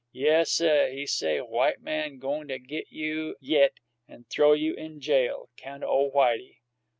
Yessuh; 0.11 0.91
he 0.91 1.05
say 1.05 1.37
white 1.37 1.79
man 1.79 2.17
goin' 2.17 2.47
to 2.47 2.57
git 2.57 2.91
you 2.91 3.35
yit 3.39 3.79
an' 4.07 4.23
th'ow 4.31 4.53
you 4.53 4.73
in 4.73 4.99
jail 4.99 5.51
'count 5.57 5.83
o' 5.83 6.09
Whitey. 6.09 6.59